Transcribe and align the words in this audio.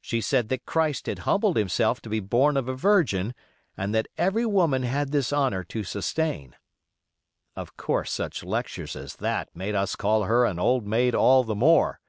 She 0.00 0.20
said 0.20 0.48
that 0.48 0.66
Christ 0.66 1.06
had 1.06 1.20
humbled 1.20 1.56
himself 1.56 2.00
to 2.02 2.08
be 2.08 2.18
born 2.18 2.56
of 2.56 2.66
a 2.68 2.74
Virgin, 2.74 3.36
and 3.76 3.94
that 3.94 4.08
every 4.18 4.44
woman 4.44 4.82
had 4.82 5.12
this 5.12 5.32
honor 5.32 5.62
to 5.62 5.84
sustain. 5.84 6.56
Of 7.54 7.76
course 7.76 8.10
such 8.10 8.42
lectures 8.42 8.96
as 8.96 9.14
that 9.14 9.54
made 9.54 9.76
us 9.76 9.94
call 9.94 10.24
her 10.24 10.44
an 10.44 10.58
old 10.58 10.88
maid 10.88 11.14
all 11.14 11.44
the 11.44 11.54
more. 11.54 12.00